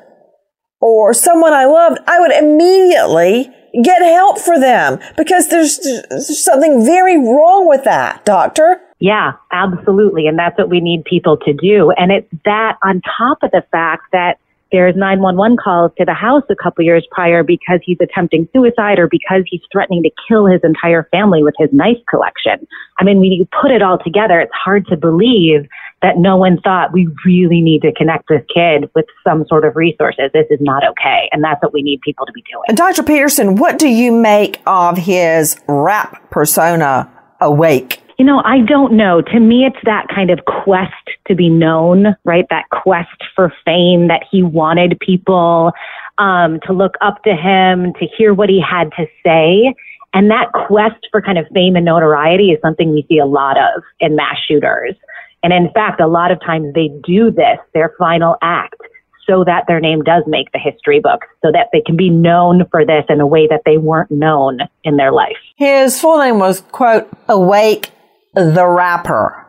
[0.86, 3.52] or someone I loved, I would immediately
[3.84, 8.80] get help for them because there's, there's something very wrong with that, doctor.
[9.00, 10.28] Yeah, absolutely.
[10.28, 11.90] And that's what we need people to do.
[11.98, 14.38] And it's that on top of the fact that
[14.76, 19.08] there's 911 calls to the house a couple years prior because he's attempting suicide or
[19.08, 22.68] because he's threatening to kill his entire family with his knife collection.
[23.00, 25.66] I mean, when you put it all together, it's hard to believe
[26.02, 29.78] that no one thought we really need to connect this kid with some sort of
[29.78, 30.30] resources.
[30.34, 31.30] This is not okay.
[31.32, 32.66] And that's what we need people to be doing.
[32.68, 33.04] And Dr.
[33.04, 37.10] Peterson, what do you make of his rap persona
[37.40, 38.05] awake?
[38.18, 39.22] You know, I don't know.
[39.22, 40.94] To me, it's that kind of quest
[41.28, 42.46] to be known, right?
[42.50, 45.74] That quest for fame that he wanted people
[46.18, 49.74] um, to look up to him, to hear what he had to say.
[50.14, 53.58] And that quest for kind of fame and notoriety is something we see a lot
[53.58, 54.96] of in mass shooters.
[55.44, 58.82] And in fact, a lot of times they do this, their final act,
[59.28, 62.64] so that their name does make the history books, so that they can be known
[62.72, 65.36] for this in a way that they weren't known in their life.
[65.58, 67.92] His full name was, quote, Awake
[68.36, 69.48] the rapper.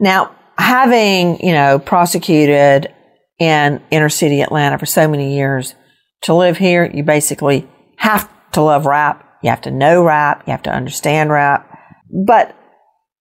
[0.00, 2.92] Now, having, you know, prosecuted
[3.38, 5.74] in inner city Atlanta for so many years,
[6.22, 9.24] to live here, you basically have to love rap.
[9.42, 10.42] You have to know rap.
[10.46, 11.78] You have to understand rap.
[12.10, 12.56] But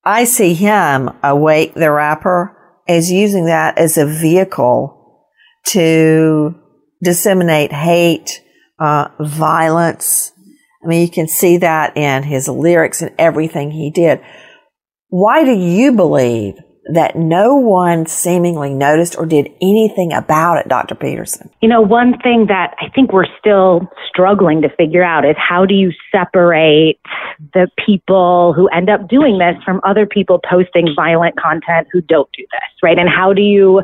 [0.03, 2.55] I see him, Awake the rapper,
[2.87, 5.25] as using that as a vehicle
[5.67, 6.55] to
[7.03, 8.41] disseminate hate,
[8.79, 10.31] uh, violence.
[10.83, 14.21] I mean, you can see that in his lyrics and everything he did.
[15.09, 16.55] Why do you believe
[16.93, 20.95] that no one seemingly noticed or did anything about it, Dr.
[20.95, 21.49] Peterson?
[21.61, 25.65] You know, one thing that I think we're still struggling to figure out is how
[25.65, 26.99] do you separate
[27.53, 32.29] the people who end up doing this from other people posting violent content who don't
[32.35, 32.97] do this, right?
[32.97, 33.83] And how do you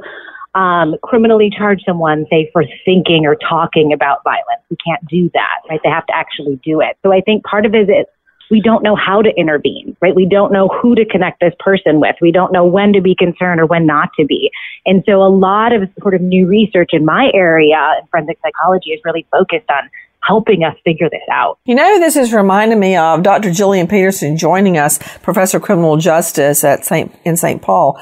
[0.55, 4.63] um, criminally charge someone, say, for thinking or talking about violence?
[4.69, 5.79] We can't do that, right?
[5.83, 6.97] They have to actually do it.
[7.03, 8.05] So I think part of it is
[8.51, 10.15] we don't know how to intervene, right?
[10.15, 12.15] We don't know who to connect this person with.
[12.21, 14.51] We don't know when to be concerned or when not to be.
[14.85, 18.91] And so a lot of sort of new research in my area in forensic psychology
[18.91, 19.89] is really focused on
[20.21, 21.59] helping us figure this out.
[21.65, 23.49] You know, this is reminding me of Dr.
[23.49, 27.13] Jillian Peterson joining us, professor of criminal justice at St.
[27.25, 27.61] in St.
[27.61, 27.99] Paul.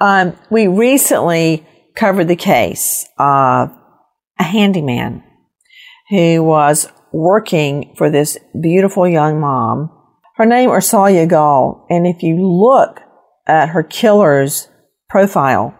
[0.00, 1.66] Um, we recently
[1.96, 3.70] covered the case of
[4.38, 5.24] a handyman
[6.10, 9.90] who was working for this beautiful young mom.
[10.36, 13.00] Her name is Ursalia Gall, and if you look
[13.46, 14.68] at her killer's
[15.08, 15.76] profile,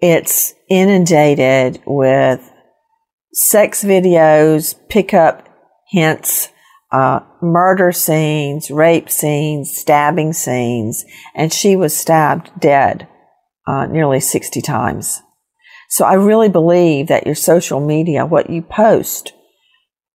[0.00, 2.50] it's inundated with
[3.32, 5.48] sex videos, pickup
[5.88, 6.50] hints,
[6.92, 13.08] uh, murder scenes, rape scenes, stabbing scenes, and she was stabbed dead
[13.66, 15.22] uh, nearly 60 times.
[15.88, 19.32] So I really believe that your social media, what you post,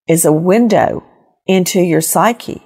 [0.09, 1.03] is a window
[1.47, 2.63] into your psyche.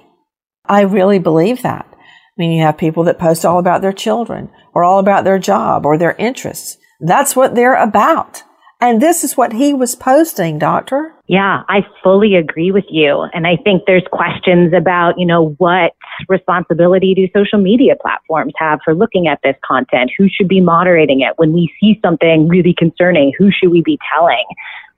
[0.64, 1.86] I really believe that.
[1.92, 1.96] I
[2.36, 5.86] mean, you have people that post all about their children or all about their job
[5.86, 6.78] or their interests.
[7.00, 8.42] That's what they're about.
[8.80, 11.14] And this is what he was posting, doctor.
[11.26, 13.26] Yeah, I fully agree with you.
[13.32, 15.92] And I think there's questions about, you know, what
[16.28, 20.10] responsibility do social media platforms have for looking at this content?
[20.18, 21.34] Who should be moderating it?
[21.36, 24.44] When we see something really concerning, who should we be telling?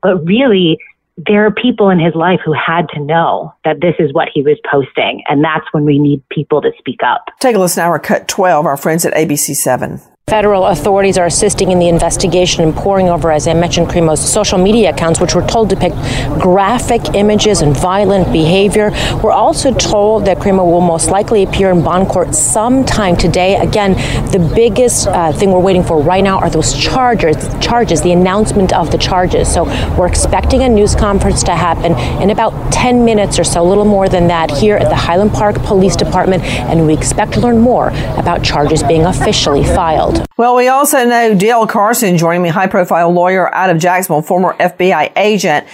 [0.03, 0.79] But really,
[1.17, 4.43] there are people in his life who had to know that this is what he
[4.43, 5.23] was posting.
[5.29, 7.27] And that's when we need people to speak up.
[7.41, 10.16] Take a listen our cut 12, our friends at ABC7.
[10.29, 14.59] Federal authorities are assisting in the investigation and pouring over, as I mentioned, Crimo's social
[14.59, 15.95] media accounts, which we're told depict
[16.41, 18.91] graphic images and violent behavior.
[19.23, 23.55] We're also told that Crimo will most likely appear in bond court sometime today.
[23.55, 23.93] Again,
[24.33, 28.73] the biggest uh, thing we're waiting for right now are those charges, charges, the announcement
[28.73, 29.47] of the charges.
[29.55, 29.63] So
[29.97, 33.85] we're expecting a news conference to happen in about 10 minutes or so, a little
[33.85, 37.59] more than that, here at the Highland Park Police Department, and we expect to learn
[37.59, 40.16] more about charges being officially filed.
[40.37, 44.55] Well, we also know Dale Carson joining me, high profile lawyer out of Jacksonville, former
[44.55, 45.67] FBI agent.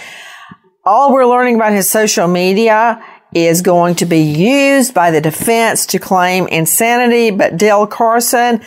[0.85, 5.85] All we're learning about his social media is going to be used by the defense
[5.87, 7.31] to claim insanity.
[7.31, 8.61] But Dale Carson,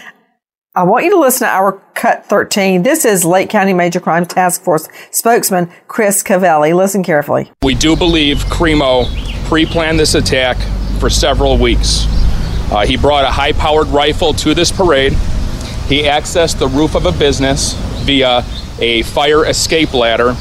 [0.75, 2.83] I want you to listen to our cut 13.
[2.83, 6.75] This is Lake County Major Crimes Task Force spokesman Chris Covelli.
[6.75, 7.51] Listen carefully.
[7.63, 9.07] We do believe Crimo
[9.49, 10.59] pre-planned this attack
[11.01, 12.05] for several weeks.
[12.71, 15.17] Uh, he brought a high-powered rifle to this parade.
[15.89, 17.75] He accessed the roof of a business
[18.05, 18.45] via
[18.81, 20.37] a fire escape ladder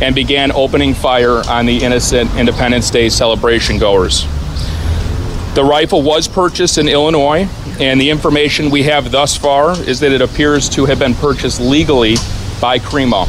[0.00, 4.24] and began opening fire on the innocent Independence Day celebration goers.
[5.54, 7.48] The rifle was purchased in Illinois,
[7.78, 11.60] and the information we have thus far is that it appears to have been purchased
[11.60, 12.16] legally
[12.60, 13.28] by Crimo.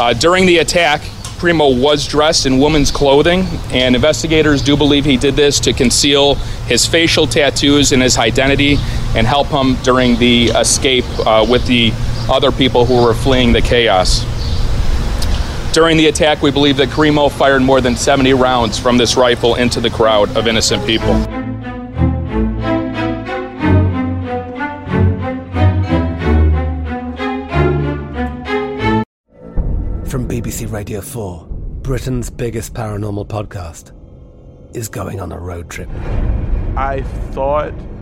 [0.00, 1.02] Uh, during the attack,
[1.36, 6.36] Crimo was dressed in woman's clothing, and investigators do believe he did this to conceal
[6.66, 8.78] his facial tattoos and his identity
[9.16, 11.90] and help him during the escape uh, with the
[12.30, 14.24] other people who were fleeing the chaos.
[15.72, 19.54] During the attack, we believe that Crimo fired more than 70 rounds from this rifle
[19.54, 21.14] into the crowd of innocent people.
[30.04, 31.46] From BBC Radio 4,
[31.82, 33.92] Britain's biggest paranormal podcast
[34.76, 35.88] is going on a road trip.
[36.76, 37.02] I
[37.32, 37.72] thought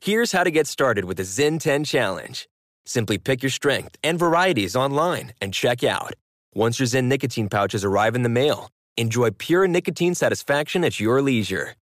[0.00, 2.48] Here's how to get started with the Zyn 10 Challenge.
[2.86, 6.14] Simply pick your strength and varieties online and check out.
[6.54, 11.20] Once your Zyn nicotine pouches arrive in the mail, enjoy pure nicotine satisfaction at your
[11.20, 11.74] leisure.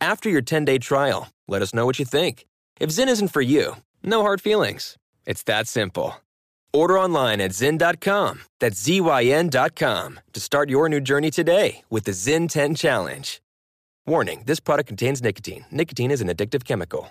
[0.00, 2.46] After your 10 day trial, let us know what you think.
[2.80, 4.96] If Zyn isn't for you, no hard feelings.
[5.26, 6.14] It's that simple.
[6.72, 12.48] Order online at Zyn.com, that's Z-Y-N.com, to start your new journey today with the Zyn
[12.48, 13.42] 10 Challenge.
[14.06, 15.66] Warning this product contains nicotine.
[15.70, 17.10] Nicotine is an addictive chemical.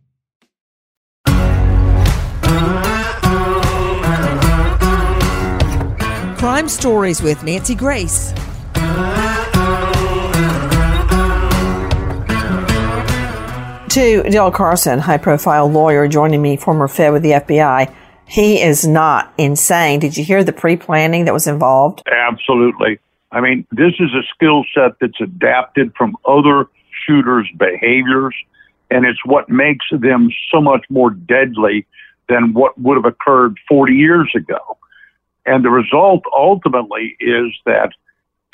[6.41, 8.33] Crime Stories with Nancy Grace.
[13.89, 17.93] To Dale Carson, high profile lawyer, joining me, former Fed with the FBI.
[18.25, 19.99] He is not insane.
[19.99, 22.01] Did you hear the pre planning that was involved?
[22.11, 22.97] Absolutely.
[23.31, 26.65] I mean, this is a skill set that's adapted from other
[27.05, 28.33] shooters' behaviors,
[28.89, 31.85] and it's what makes them so much more deadly
[32.29, 34.57] than what would have occurred 40 years ago.
[35.45, 37.91] And the result ultimately is that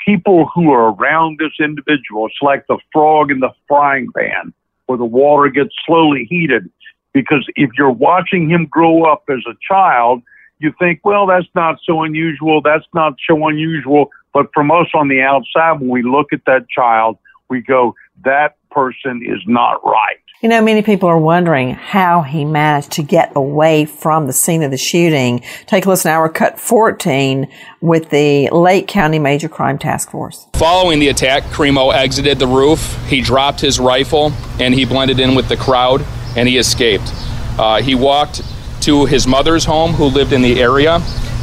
[0.04, 4.52] people who are around this individual, it's like the frog in the frying pan
[4.86, 6.70] where the water gets slowly heated.
[7.12, 10.22] Because if you're watching him grow up as a child,
[10.60, 12.60] you think, well, that's not so unusual.
[12.62, 14.10] That's not so unusual.
[14.32, 17.18] But from us on the outside, when we look at that child,
[17.48, 20.22] we go, that person is not right.
[20.40, 24.62] You know, many people are wondering how he managed to get away from the scene
[24.62, 25.42] of the shooting.
[25.66, 27.48] Take a listen to our cut 14
[27.80, 30.46] with the Lake County Major Crime Task Force.
[30.52, 32.96] Following the attack, Crimo exited the roof.
[33.08, 36.04] He dropped his rifle and he blended in with the crowd
[36.36, 37.10] and he escaped.
[37.58, 38.42] Uh, he walked
[38.82, 41.00] to his mother's home, who lived in the area,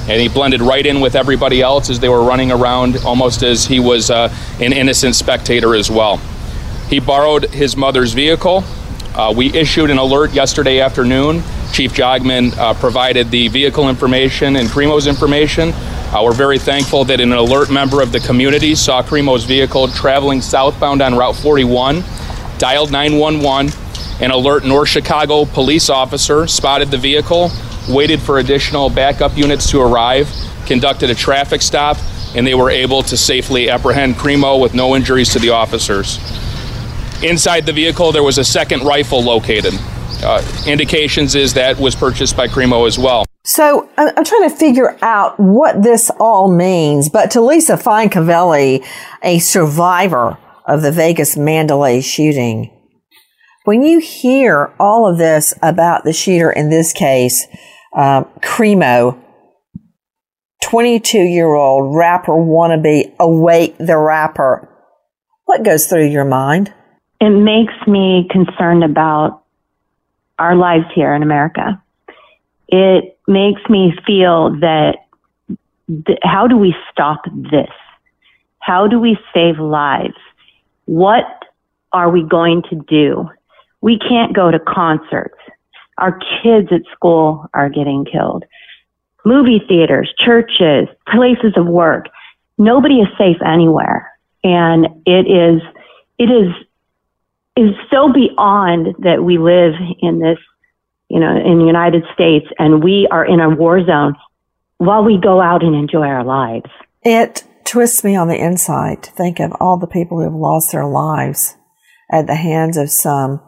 [0.08, 3.66] and he blended right in with everybody else as they were running around, almost as
[3.66, 6.16] he was uh, an innocent spectator as well.
[6.88, 8.64] He borrowed his mother's vehicle.
[9.16, 11.42] Uh, we issued an alert yesterday afternoon.
[11.72, 15.72] Chief Jogmen uh, provided the vehicle information and Crimo's information.
[15.74, 20.42] Uh, we're very thankful that an alert member of the community saw Crimo's vehicle traveling
[20.42, 22.04] southbound on Route 41,
[22.58, 23.72] dialed 911.
[24.20, 27.52] An alert North Chicago police officer spotted the vehicle,
[27.88, 30.30] waited for additional backup units to arrive,
[30.66, 31.96] conducted a traffic stop,
[32.36, 36.20] and they were able to safely apprehend Crimo with no injuries to the officers.
[37.26, 39.74] Inside the vehicle, there was a second rifle located.
[40.24, 43.26] Uh, indications is that was purchased by Crimo as well.
[43.44, 47.10] So I'm trying to figure out what this all means.
[47.10, 48.12] But to Lisa Fine
[49.24, 52.72] a survivor of the Vegas Mandalay shooting,
[53.64, 57.48] when you hear all of this about the shooter in this case,
[57.98, 59.20] um, Crimo,
[60.64, 64.70] 22 year old rapper wannabe, awake the rapper,
[65.46, 66.72] what goes through your mind?
[67.22, 69.44] It makes me concerned about
[70.38, 71.82] our lives here in America.
[72.68, 74.98] It makes me feel that
[76.06, 77.70] th- how do we stop this?
[78.60, 80.18] How do we save lives?
[80.86, 81.26] What
[81.94, 83.30] are we going to do?
[83.82, 85.38] We can't go to concerts.
[85.98, 88.44] Our kids at school are getting killed.
[89.24, 92.08] Movie theaters, churches, places of work.
[92.58, 94.12] Nobody is safe anywhere.
[94.44, 95.62] And it is,
[96.20, 96.54] it is,
[97.58, 100.38] is so beyond that we live in this,
[101.10, 104.16] you know, in the United States and we are in a war zone
[104.78, 106.70] while we go out and enjoy our lives.
[107.04, 110.72] It twists me on the inside to think of all the people who have lost
[110.72, 111.56] their lives
[112.12, 113.42] at the hands of some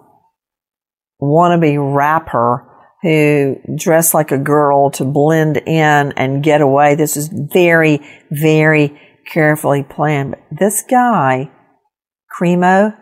[1.21, 2.63] wannabe rapper
[3.01, 6.95] who dressed like a girl to blend in and get away.
[6.95, 7.99] This is very,
[8.31, 8.99] very
[9.31, 10.31] carefully planned.
[10.31, 11.51] But this guy,
[12.31, 12.97] Crimo,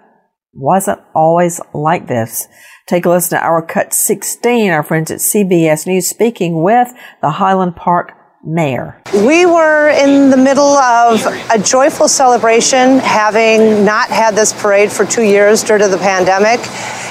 [0.56, 2.48] wasn't always like this.
[2.88, 6.92] Take a listen to our cut 16, our friends at CBS News speaking with
[7.22, 8.14] the Highland Park
[8.46, 9.02] mayor.
[9.14, 15.06] We were in the middle of a joyful celebration, having not had this parade for
[15.06, 16.60] two years due to the pandemic.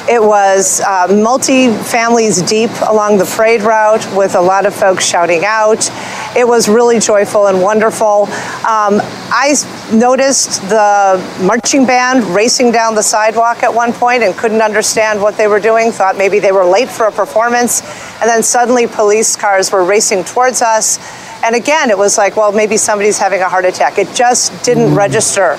[0.09, 5.05] It was uh, multi families deep along the parade route with a lot of folks
[5.05, 5.91] shouting out.
[6.37, 8.25] It was really joyful and wonderful.
[8.65, 9.01] Um,
[9.33, 9.55] I
[9.93, 15.37] noticed the marching band racing down the sidewalk at one point and couldn't understand what
[15.37, 17.83] they were doing, thought maybe they were late for a performance.
[18.21, 20.99] And then suddenly police cars were racing towards us.
[21.45, 23.99] And again, it was like, well, maybe somebody's having a heart attack.
[23.99, 24.99] It just didn't hmm.
[24.99, 25.57] register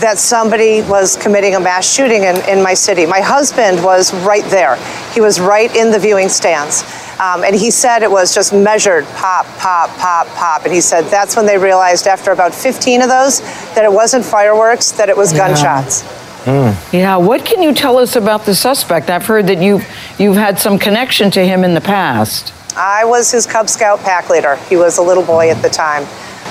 [0.00, 3.06] that somebody was committing a mass shooting in, in my city.
[3.06, 4.76] My husband was right there.
[5.12, 6.82] He was right in the viewing stands.
[7.20, 10.64] Um, and he said it was just measured pop, pop, pop, pop.
[10.64, 13.40] And he said that's when they realized after about 15 of those
[13.74, 15.38] that it wasn't fireworks, that it was Yeah.
[15.48, 16.04] gunshots.
[16.92, 19.08] Yeah, what can you tell us about the suspect?
[19.08, 19.86] I've heard that you've
[20.18, 22.52] you've had some connection to him in the past.
[22.76, 24.56] I was his Cub Scout pack leader.
[24.68, 26.04] He was a little boy at the time.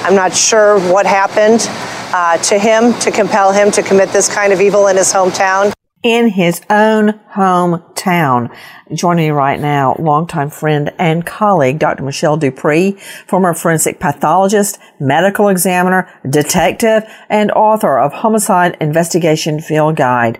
[0.03, 1.67] I'm not sure what happened
[2.13, 5.71] uh, to him to compel him to commit this kind of evil in his hometown.
[6.03, 8.53] In his own hometown.
[8.93, 12.03] Joining me right now, longtime friend and colleague, Dr.
[12.03, 20.39] Michelle DuPre, former forensic pathologist, medical examiner, detective, and author of Homicide Investigation Field Guide.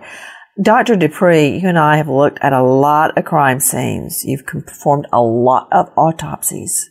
[0.60, 0.96] Dr.
[0.96, 4.22] DuPre, you and I have looked at a lot of crime scenes.
[4.22, 6.90] You've performed a lot of autopsies.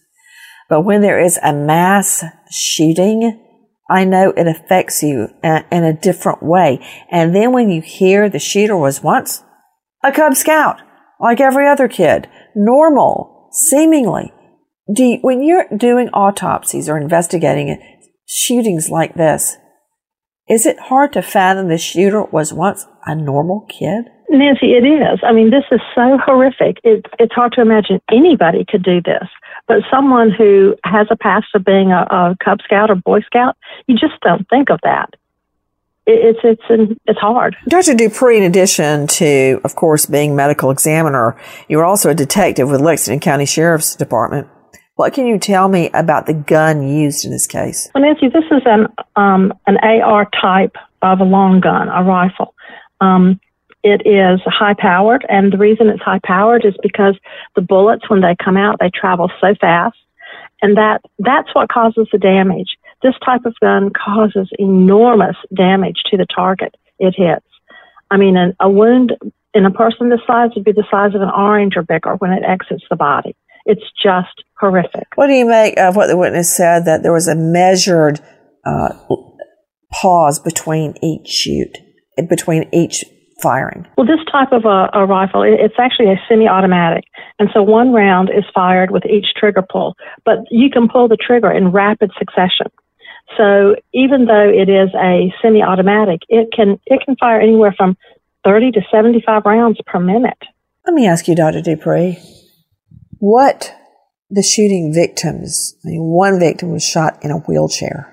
[0.68, 3.40] But when there is a mass shooting,
[3.94, 6.84] I know it affects you uh, in a different way.
[7.12, 9.44] And then when you hear the shooter was once
[10.04, 10.78] a Cub Scout,
[11.20, 14.34] like every other kid, normal, seemingly.
[14.92, 17.80] Do you, when you're doing autopsies or investigating
[18.26, 19.58] shootings like this,
[20.50, 24.06] is it hard to fathom the shooter was once a normal kid?
[24.30, 25.20] Nancy, it is.
[25.24, 26.80] I mean, this is so horrific.
[26.84, 29.28] It, it's hard to imagine anybody could do this.
[29.68, 33.56] But someone who has a past of being a, a Cub Scout or Boy Scout,
[33.88, 35.14] you just don't think of that.
[36.06, 37.56] It, it's it's an, it's hard.
[37.68, 37.94] Dr.
[37.94, 41.38] DuPre, in addition to, of course, being medical examiner,
[41.70, 44.48] you were also a detective with Lexington County Sheriff's Department.
[44.96, 47.90] What can you tell me about the gun used in this case?
[47.96, 52.54] Well, Nancy, this is an um, an AR type of a long gun, a rifle.
[53.02, 53.40] Um,
[53.84, 57.16] it is high powered, and the reason it's high powered is because
[57.56, 59.98] the bullets, when they come out, they travel so fast,
[60.62, 62.78] and that that's what causes the damage.
[63.02, 67.46] This type of gun causes enormous damage to the target it hits.
[68.10, 69.18] I mean, an, a wound
[69.54, 72.32] in a person this size would be the size of an orange or bigger when
[72.32, 73.36] it exits the body.
[73.66, 75.08] It's just horrific.
[75.16, 78.20] What do you make of what the witness said that there was a measured
[78.66, 78.94] uh,
[79.92, 81.78] pause between each shoot,
[82.30, 83.04] between each
[83.42, 83.86] firing?
[83.98, 87.04] Well, this type of a, a rifle, it- it's actually a semi-automatic,
[87.40, 91.18] and so one round is fired with each trigger pull, but you can pull the
[91.18, 92.68] trigger in rapid succession.
[93.38, 97.98] So even though it is a semi-automatic, it can it can fire anywhere from
[98.44, 100.38] 30 to 75 rounds per minute.
[100.86, 101.62] Let me ask you, Dr.
[101.62, 102.18] DuPre,
[103.20, 103.74] what
[104.30, 108.10] the shooting victims, I mean, one victim was shot in a wheelchair.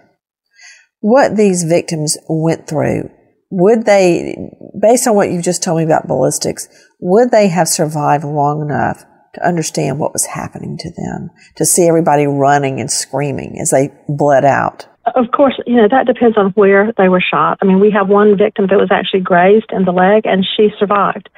[1.01, 3.11] What these victims went through,
[3.51, 4.37] would they,
[4.81, 6.69] based on what you've just told me about ballistics,
[7.01, 11.87] would they have survived long enough to understand what was happening to them, to see
[11.87, 14.87] everybody running and screaming as they bled out?
[15.15, 17.59] Of course, you know, that depends on where they were shot.
[17.61, 20.71] I mean, we have one victim that was actually grazed in the leg and she
[20.79, 21.29] survived.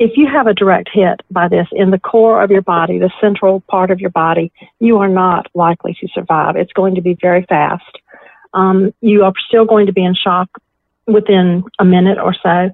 [0.00, 3.10] If you have a direct hit by this in the core of your body, the
[3.20, 6.56] central part of your body, you are not likely to survive.
[6.56, 7.98] It's going to be very fast.
[8.54, 10.48] Um, you are still going to be in shock
[11.08, 12.70] within a minute or so.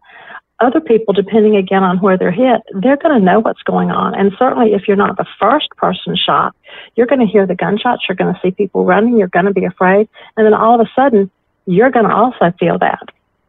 [0.61, 4.15] Other people, depending again on where they're hit, they're going to know what's going on.
[4.15, 6.55] And certainly, if you're not the first person shot,
[6.97, 9.53] you're going to hear the gunshots, you're going to see people running, you're going to
[9.53, 10.09] be afraid.
[10.37, 11.31] And then all of a sudden,
[11.67, 13.03] you're going to also feel that.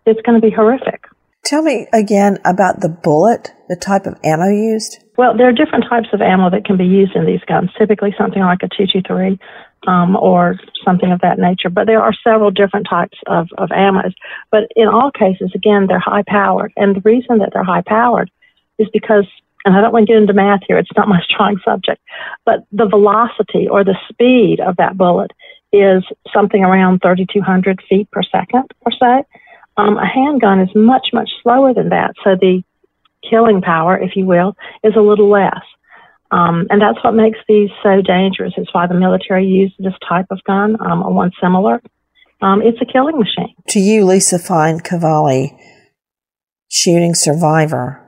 [0.06, 1.06] It's going to be horrific.
[1.46, 5.05] Tell me again about the bullet, the type of ammo used.
[5.18, 7.70] Well, there are different types of ammo that can be used in these guns.
[7.78, 9.40] Typically, something like a 223
[9.88, 11.70] um, or something of that nature.
[11.70, 14.14] But there are several different types of, of ammos.
[14.52, 16.74] But in all cases, again, they're high powered.
[16.76, 18.30] And the reason that they're high powered
[18.78, 19.26] is because,
[19.64, 22.02] and I don't want to get into math here, it's not my strong subject,
[22.46, 25.32] but the velocity or the speed of that bullet
[25.72, 26.04] is
[26.34, 29.26] something around 3,200 feet per second or so.
[29.78, 32.16] Um, a handgun is much, much slower than that.
[32.24, 32.64] So the
[33.30, 35.62] killing power, if you will, is a little less.
[36.32, 38.54] Um, and that's what makes these so dangerous.
[38.58, 41.82] It's why the military used this type of gun, um, or one similar.
[42.42, 43.56] Um, it's a killing machine.
[43.70, 45.58] To you, Lisa Fine Cavalli,
[46.70, 48.02] shooting survivor,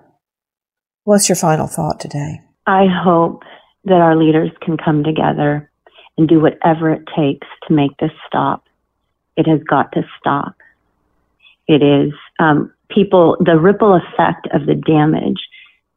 [1.04, 2.42] what's your final thought today?
[2.66, 3.44] I hope
[3.86, 5.72] that our leaders can come together
[6.18, 8.66] and do whatever it takes to make this stop.
[9.38, 10.56] It has got to stop.
[11.68, 15.40] It is um, people, the ripple effect of the damage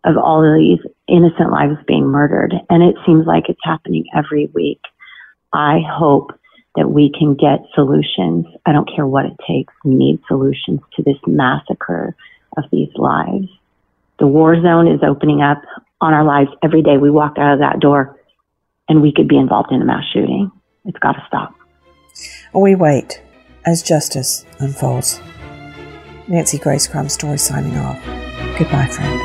[0.05, 2.55] of all of these innocent lives being murdered.
[2.69, 4.81] And it seems like it's happening every week.
[5.53, 6.33] I hope
[6.77, 8.47] that we can get solutions.
[8.65, 9.75] I don't care what it takes.
[9.85, 12.15] We need solutions to this massacre
[12.57, 13.49] of these lives.
[14.19, 15.63] The war zone is opening up
[16.01, 16.97] on our lives every day.
[16.97, 18.19] We walk out of that door
[18.89, 20.51] and we could be involved in a mass shooting.
[20.85, 21.55] It's got to stop.
[22.55, 23.23] We wait
[23.65, 25.21] as justice unfolds.
[26.31, 27.99] Nancy Grace Crime Story signing off.
[28.57, 29.21] Goodbye, friend.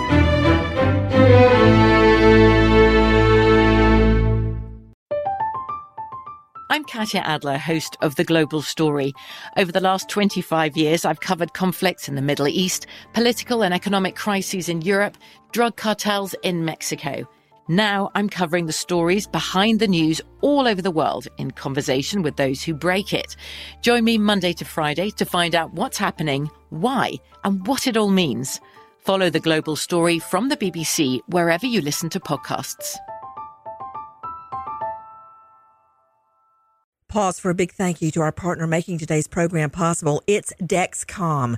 [6.71, 9.13] I'm Katya Adler, host of The Global Story.
[9.55, 14.15] Over the last 25 years, I've covered conflicts in the Middle East, political and economic
[14.15, 15.15] crises in Europe,
[15.51, 17.29] drug cartels in Mexico.
[17.67, 22.35] Now I'm covering the stories behind the news all over the world in conversation with
[22.35, 23.35] those who break it.
[23.81, 27.13] Join me Monday to Friday to find out what's happening, why,
[27.43, 28.61] and what it all means.
[28.99, 32.97] Follow the global story from the BBC wherever you listen to podcasts.
[37.09, 40.21] Pause for a big thank you to our partner making today's program possible.
[40.27, 41.57] It's Dexcom.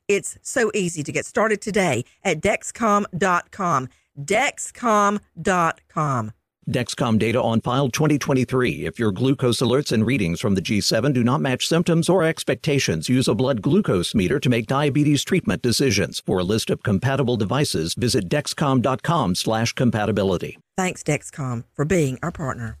[0.11, 3.89] It's so easy to get started today at Dexcom.com.
[4.19, 6.31] Dexcom.com.
[6.69, 8.85] Dexcom data on file 2023.
[8.85, 13.09] If your glucose alerts and readings from the G7 do not match symptoms or expectations,
[13.09, 16.21] use a blood glucose meter to make diabetes treatment decisions.
[16.25, 20.57] For a list of compatible devices, visit dexcom.com/compatibility.
[20.77, 22.77] Thanks Dexcom for being our partner.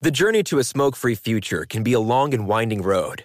[0.00, 3.24] The journey to a smoke free future can be a long and winding road,